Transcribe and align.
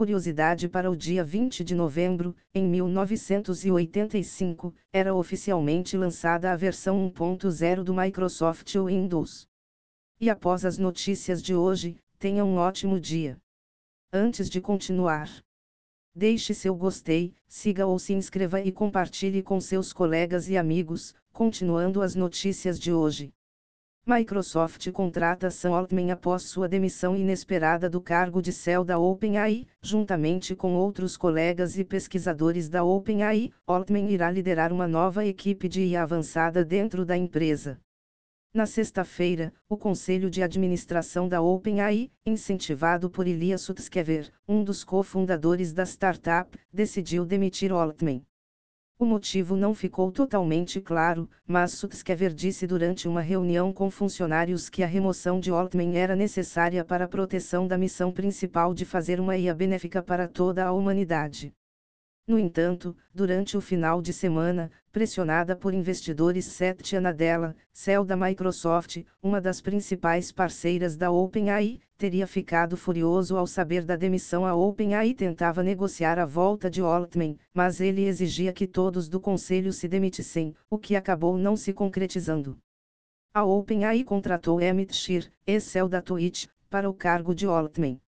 Curiosidade 0.00 0.66
para 0.66 0.90
o 0.90 0.96
dia 0.96 1.22
20 1.22 1.62
de 1.62 1.74
novembro, 1.74 2.34
em 2.54 2.66
1985, 2.66 4.74
era 4.90 5.14
oficialmente 5.14 5.94
lançada 5.94 6.50
a 6.50 6.56
versão 6.56 7.12
1.0 7.12 7.82
do 7.82 7.92
Microsoft 7.92 8.74
Windows. 8.76 9.46
E 10.18 10.30
após 10.30 10.64
as 10.64 10.78
notícias 10.78 11.42
de 11.42 11.54
hoje, 11.54 11.98
tenha 12.18 12.46
um 12.46 12.56
ótimo 12.56 12.98
dia. 12.98 13.36
Antes 14.10 14.48
de 14.48 14.58
continuar, 14.58 15.28
deixe 16.14 16.54
seu 16.54 16.74
gostei, 16.74 17.34
siga 17.46 17.86
ou 17.86 17.98
se 17.98 18.14
inscreva 18.14 18.58
e 18.58 18.72
compartilhe 18.72 19.42
com 19.42 19.60
seus 19.60 19.92
colegas 19.92 20.48
e 20.48 20.56
amigos, 20.56 21.14
continuando 21.30 22.00
as 22.00 22.14
notícias 22.14 22.80
de 22.80 22.90
hoje. 22.90 23.34
Microsoft 24.06 24.90
contrata 24.92 25.50
Sam 25.50 25.76
Altman 25.76 26.10
após 26.10 26.44
sua 26.44 26.66
demissão 26.66 27.14
inesperada 27.14 27.88
do 27.88 28.00
cargo 28.00 28.40
de 28.40 28.50
CEO 28.50 28.82
da 28.82 28.98
OpenAI, 28.98 29.66
juntamente 29.82 30.56
com 30.56 30.74
outros 30.74 31.18
colegas 31.18 31.78
e 31.78 31.84
pesquisadores 31.84 32.70
da 32.70 32.82
OpenAI, 32.82 33.52
Altman 33.66 34.10
irá 34.10 34.30
liderar 34.30 34.72
uma 34.72 34.88
nova 34.88 35.26
equipe 35.26 35.68
de 35.68 35.82
IA 35.82 36.02
avançada 36.02 36.64
dentro 36.64 37.04
da 37.04 37.14
empresa. 37.14 37.78
Na 38.54 38.64
sexta-feira, 38.64 39.52
o 39.68 39.76
Conselho 39.76 40.30
de 40.30 40.42
Administração 40.42 41.28
da 41.28 41.42
OpenAI, 41.42 42.10
incentivado 42.24 43.10
por 43.10 43.26
Elias 43.26 43.60
Sutskever, 43.60 44.32
um 44.48 44.64
dos 44.64 44.82
cofundadores 44.82 45.74
da 45.74 45.84
startup, 45.84 46.58
decidiu 46.72 47.26
demitir 47.26 47.70
Altman. 47.70 48.24
O 49.00 49.06
motivo 49.06 49.56
não 49.56 49.74
ficou 49.74 50.12
totalmente 50.12 50.78
claro, 50.78 51.26
mas 51.46 51.72
Sutskever 51.72 52.34
disse 52.34 52.66
durante 52.66 53.08
uma 53.08 53.22
reunião 53.22 53.72
com 53.72 53.90
funcionários 53.90 54.68
que 54.68 54.82
a 54.82 54.86
remoção 54.86 55.40
de 55.40 55.50
Altman 55.50 55.96
era 55.96 56.14
necessária 56.14 56.84
para 56.84 57.06
a 57.06 57.08
proteção 57.08 57.66
da 57.66 57.78
missão 57.78 58.12
principal 58.12 58.74
de 58.74 58.84
fazer 58.84 59.18
uma 59.18 59.38
IA 59.38 59.54
benéfica 59.54 60.02
para 60.02 60.28
toda 60.28 60.66
a 60.66 60.72
humanidade. 60.72 61.50
No 62.28 62.38
entanto, 62.38 62.94
durante 63.14 63.56
o 63.56 63.60
final 63.62 64.02
de 64.02 64.12
semana, 64.12 64.70
pressionada 64.92 65.54
por 65.54 65.72
investidores 65.72 66.46
Satya 66.46 67.00
Nadella, 67.00 67.54
CEO 67.72 68.04
da 68.04 68.16
Microsoft, 68.16 69.04
uma 69.22 69.40
das 69.40 69.60
principais 69.60 70.32
parceiras 70.32 70.96
da 70.96 71.10
OpenAI, 71.10 71.80
teria 71.96 72.26
ficado 72.26 72.76
furioso 72.76 73.36
ao 73.36 73.46
saber 73.46 73.84
da 73.84 73.94
demissão. 73.94 74.44
A 74.44 74.54
OpenAI 74.54 75.14
tentava 75.14 75.62
negociar 75.62 76.18
a 76.18 76.26
volta 76.26 76.68
de 76.68 76.80
Altman, 76.80 77.38
mas 77.54 77.80
ele 77.80 78.04
exigia 78.04 78.52
que 78.52 78.66
todos 78.66 79.08
do 79.08 79.20
conselho 79.20 79.72
se 79.72 79.86
demitissem, 79.86 80.54
o 80.68 80.78
que 80.78 80.96
acabou 80.96 81.38
não 81.38 81.56
se 81.56 81.72
concretizando. 81.72 82.58
A 83.32 83.44
OpenAI 83.44 84.02
contratou 84.02 84.60
Emmett 84.60 84.94
Shear, 84.94 85.30
ex-CEO 85.46 85.88
da 85.88 86.02
Twitch, 86.02 86.46
para 86.68 86.90
o 86.90 86.94
cargo 86.94 87.34
de 87.34 87.46
Altman. 87.46 88.00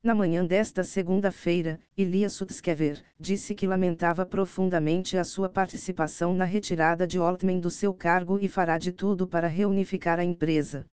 Na 0.00 0.14
manhã 0.14 0.46
desta 0.46 0.84
segunda-feira, 0.84 1.80
Elias 1.96 2.32
Sutskever 2.34 3.02
disse 3.18 3.52
que 3.52 3.66
lamentava 3.66 4.24
profundamente 4.24 5.18
a 5.18 5.24
sua 5.24 5.48
participação 5.48 6.32
na 6.32 6.44
retirada 6.44 7.04
de 7.04 7.18
Altman 7.18 7.58
do 7.58 7.68
seu 7.68 7.92
cargo 7.92 8.38
e 8.40 8.46
fará 8.46 8.78
de 8.78 8.92
tudo 8.92 9.26
para 9.26 9.48
reunificar 9.48 10.20
a 10.20 10.24
empresa. 10.24 10.86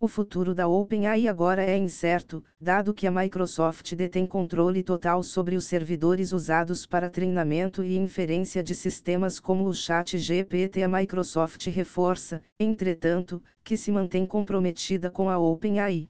O 0.00 0.06
futuro 0.06 0.54
da 0.54 0.68
OpenAI 0.68 1.26
agora 1.26 1.64
é 1.64 1.76
incerto, 1.76 2.44
dado 2.60 2.94
que 2.94 3.08
a 3.08 3.10
Microsoft 3.10 3.92
detém 3.96 4.24
controle 4.24 4.84
total 4.84 5.24
sobre 5.24 5.56
os 5.56 5.64
servidores 5.64 6.30
usados 6.30 6.86
para 6.86 7.10
treinamento 7.10 7.82
e 7.82 7.96
inferência 7.98 8.62
de 8.62 8.72
sistemas 8.72 9.40
como 9.40 9.64
o 9.66 9.74
Chat 9.74 10.16
GPT. 10.16 10.84
A 10.84 10.88
Microsoft 10.88 11.66
reforça, 11.66 12.40
entretanto, 12.56 13.42
que 13.64 13.76
se 13.76 13.90
mantém 13.90 14.24
comprometida 14.24 15.10
com 15.10 15.28
a 15.28 15.36
OpenAI. 15.36 16.08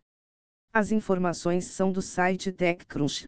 As 0.78 0.92
informações 0.92 1.64
são 1.64 1.90
do 1.90 2.00
site 2.00 2.52
TechCrunch. 2.52 3.26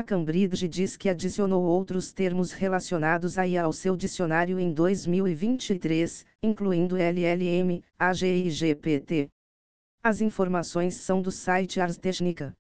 A 0.00 0.02
Cambridge 0.02 0.66
diz 0.66 0.96
que 0.96 1.10
adicionou 1.10 1.62
outros 1.62 2.10
termos 2.10 2.52
relacionados 2.52 3.36
a 3.36 3.46
IA 3.46 3.64
ao 3.64 3.72
seu 3.74 3.94
dicionário 3.94 4.58
em 4.58 4.72
2023, 4.72 6.24
incluindo 6.42 6.96
LLM, 6.96 7.82
AG 7.98 8.26
e 8.26 8.48
GPT. 8.48 9.28
As 10.02 10.22
informações 10.22 10.94
são 10.94 11.20
do 11.20 11.30
site 11.30 11.82
Ars 11.82 11.98
Technica. 11.98 12.54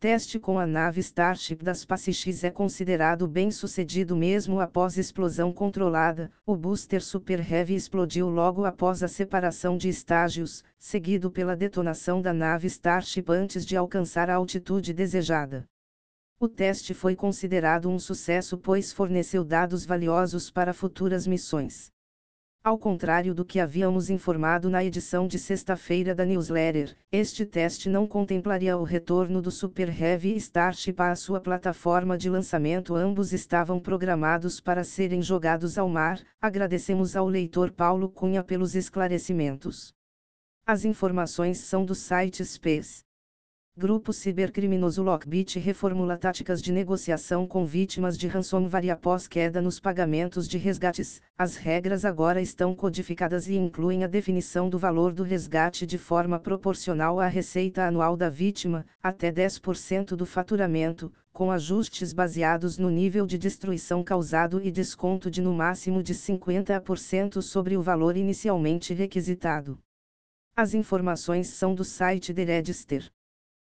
Teste 0.00 0.40
com 0.40 0.58
a 0.58 0.66
nave 0.66 0.98
Starship 0.98 1.62
da 1.62 1.72
SpaceX 1.72 2.42
é 2.42 2.50
considerado 2.50 3.28
bem 3.28 3.52
sucedido 3.52 4.16
mesmo 4.16 4.58
após 4.58 4.98
explosão 4.98 5.52
controlada. 5.52 6.32
O 6.44 6.56
booster 6.56 7.00
Super 7.00 7.38
Heavy 7.48 7.76
explodiu 7.76 8.28
logo 8.28 8.64
após 8.64 9.04
a 9.04 9.08
separação 9.08 9.78
de 9.78 9.88
estágios, 9.88 10.64
seguido 10.80 11.30
pela 11.30 11.54
detonação 11.54 12.20
da 12.20 12.34
nave 12.34 12.66
Starship 12.66 13.26
antes 13.30 13.64
de 13.64 13.76
alcançar 13.76 14.28
a 14.28 14.34
altitude 14.34 14.92
desejada. 14.92 15.64
O 16.38 16.48
teste 16.48 16.92
foi 16.92 17.16
considerado 17.16 17.88
um 17.88 17.98
sucesso 17.98 18.58
pois 18.58 18.92
forneceu 18.92 19.42
dados 19.42 19.86
valiosos 19.86 20.50
para 20.50 20.74
futuras 20.74 21.26
missões. 21.26 21.90
Ao 22.62 22.76
contrário 22.76 23.34
do 23.34 23.42
que 23.42 23.58
havíamos 23.58 24.10
informado 24.10 24.68
na 24.68 24.84
edição 24.84 25.26
de 25.26 25.38
sexta-feira 25.38 26.14
da 26.14 26.26
newsletter, 26.26 26.94
este 27.10 27.46
teste 27.46 27.88
não 27.88 28.06
contemplaria 28.06 28.76
o 28.76 28.82
retorno 28.82 29.40
do 29.40 29.50
Super 29.50 29.88
Heavy 29.88 30.36
Starship 30.36 31.00
à 31.00 31.16
sua 31.16 31.40
plataforma 31.40 32.18
de 32.18 32.28
lançamento. 32.28 32.94
Ambos 32.94 33.32
estavam 33.32 33.80
programados 33.80 34.60
para 34.60 34.84
serem 34.84 35.22
jogados 35.22 35.78
ao 35.78 35.88
mar. 35.88 36.20
Agradecemos 36.38 37.16
ao 37.16 37.26
leitor 37.26 37.72
Paulo 37.72 38.10
Cunha 38.10 38.44
pelos 38.44 38.74
esclarecimentos. 38.74 39.94
As 40.66 40.84
informações 40.84 41.58
são 41.58 41.82
do 41.82 41.94
site 41.94 42.44
Space. 42.44 43.05
Grupo 43.78 44.10
cibercriminoso 44.10 45.02
Lockbit 45.02 45.58
reformula 45.58 46.16
táticas 46.16 46.62
de 46.62 46.72
negociação 46.72 47.46
com 47.46 47.66
vítimas 47.66 48.16
de 48.16 48.26
ransomware 48.26 48.88
após 48.88 49.28
queda 49.28 49.60
nos 49.60 49.78
pagamentos 49.78 50.48
de 50.48 50.56
resgates. 50.56 51.20
As 51.36 51.56
regras 51.56 52.02
agora 52.02 52.40
estão 52.40 52.74
codificadas 52.74 53.48
e 53.48 53.54
incluem 53.54 54.02
a 54.02 54.06
definição 54.06 54.70
do 54.70 54.78
valor 54.78 55.12
do 55.12 55.22
resgate 55.22 55.86
de 55.86 55.98
forma 55.98 56.40
proporcional 56.40 57.20
à 57.20 57.26
receita 57.26 57.86
anual 57.86 58.16
da 58.16 58.30
vítima, 58.30 58.86
até 59.02 59.30
10% 59.30 60.16
do 60.16 60.24
faturamento, 60.24 61.12
com 61.30 61.50
ajustes 61.50 62.14
baseados 62.14 62.78
no 62.78 62.88
nível 62.88 63.26
de 63.26 63.36
destruição 63.36 64.02
causado 64.02 64.58
e 64.64 64.70
desconto 64.70 65.30
de 65.30 65.42
no 65.42 65.52
máximo 65.52 66.02
de 66.02 66.14
50% 66.14 67.42
sobre 67.42 67.76
o 67.76 67.82
valor 67.82 68.16
inicialmente 68.16 68.94
requisitado. 68.94 69.78
As 70.56 70.72
informações 70.72 71.48
são 71.48 71.74
do 71.74 71.84
site 71.84 72.32
The 72.32 72.44
Register. 72.44 73.12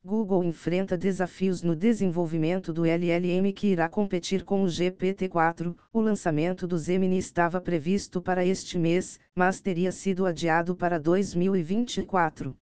Google 0.06 0.44
enfrenta 0.44 0.96
desafios 0.96 1.62
no 1.62 1.74
desenvolvimento 1.74 2.72
do 2.72 2.86
LLM 2.86 3.52
que 3.52 3.66
irá 3.66 3.88
competir 3.88 4.44
com 4.44 4.62
o 4.62 4.66
GPT-4. 4.66 5.76
O 5.92 6.00
lançamento 6.00 6.64
do 6.64 6.78
Gemini 6.78 7.18
estava 7.18 7.60
previsto 7.60 8.22
para 8.22 8.44
este 8.46 8.78
mês, 8.78 9.18
mas 9.34 9.60
teria 9.60 9.90
sido 9.90 10.24
adiado 10.24 10.76
para 10.76 11.00
2024. 11.00 12.56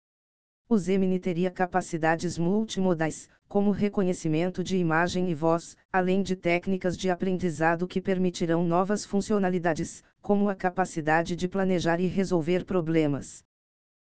O 0.68 0.78
Gemini 0.78 1.18
teria 1.18 1.50
capacidades 1.50 2.38
multimodais, 2.38 3.28
como 3.48 3.72
reconhecimento 3.72 4.62
de 4.62 4.76
imagem 4.76 5.28
e 5.28 5.34
voz, 5.34 5.76
além 5.92 6.22
de 6.22 6.36
técnicas 6.36 6.96
de 6.96 7.10
aprendizado 7.10 7.88
que 7.88 8.00
permitirão 8.00 8.64
novas 8.64 9.04
funcionalidades, 9.04 10.04
como 10.20 10.48
a 10.48 10.54
capacidade 10.54 11.34
de 11.34 11.48
planejar 11.48 11.98
e 11.98 12.06
resolver 12.06 12.64
problemas. 12.64 13.42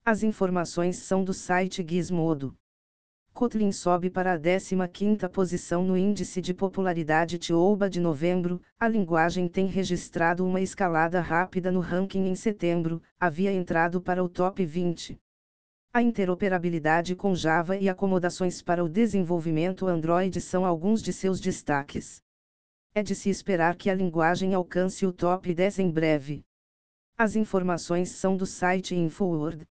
As 0.04 0.24
informações 0.24 0.96
são 0.96 1.22
do 1.22 1.32
site 1.32 1.86
Gizmodo. 1.88 2.56
Kotlin 3.32 3.72
sobe 3.72 4.10
para 4.10 4.34
a 4.34 4.38
15ª 4.38 5.28
posição 5.28 5.84
no 5.84 5.96
índice 5.96 6.42
de 6.42 6.52
popularidade 6.52 7.38
TIOBA 7.38 7.88
de 7.88 8.00
novembro, 8.00 8.60
a 8.78 8.86
linguagem 8.86 9.48
tem 9.48 9.66
registrado 9.66 10.44
uma 10.44 10.60
escalada 10.60 11.20
rápida 11.20 11.72
no 11.72 11.80
ranking 11.80 12.26
em 12.26 12.34
setembro, 12.34 13.02
havia 13.18 13.52
entrado 13.52 14.00
para 14.00 14.22
o 14.22 14.28
top 14.28 14.64
20. 14.64 15.18
A 15.92 16.02
interoperabilidade 16.02 17.16
com 17.16 17.34
Java 17.34 17.76
e 17.76 17.88
acomodações 17.88 18.60
para 18.60 18.84
o 18.84 18.88
desenvolvimento 18.88 19.86
Android 19.86 20.40
são 20.40 20.64
alguns 20.64 21.02
de 21.02 21.12
seus 21.12 21.40
destaques. 21.40 22.22
É 22.94 23.02
de 23.02 23.14
se 23.14 23.30
esperar 23.30 23.76
que 23.76 23.88
a 23.88 23.94
linguagem 23.94 24.54
alcance 24.54 25.06
o 25.06 25.12
top 25.12 25.54
10 25.54 25.78
em 25.78 25.90
breve. 25.90 26.44
As 27.16 27.36
informações 27.36 28.10
são 28.10 28.36
do 28.36 28.46
site 28.46 28.94
InfoWord. 28.94 29.66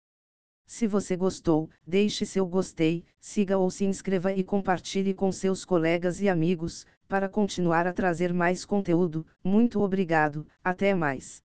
Se 0.69 0.85
você 0.85 1.15
gostou, 1.15 1.67
deixe 1.85 2.27
seu 2.27 2.45
gostei, 2.45 3.03
siga 3.19 3.57
ou 3.57 3.71
se 3.71 3.85
inscreva 3.85 4.31
e 4.31 4.43
compartilhe 4.43 5.15
com 5.15 5.31
seus 5.31 5.65
colegas 5.65 6.21
e 6.21 6.29
amigos, 6.29 6.85
para 7.07 7.27
continuar 7.27 7.87
a 7.87 7.91
trazer 7.91 8.31
mais 8.31 8.65
conteúdo. 8.65 9.25
Muito 9.43 9.81
obrigado, 9.81 10.45
até 10.63 10.93
mais. 10.93 11.41